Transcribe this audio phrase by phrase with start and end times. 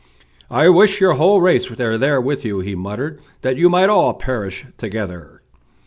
[0.49, 4.15] "I wish your whole race were there with you," he muttered, "that you might all
[4.15, 5.43] perish together."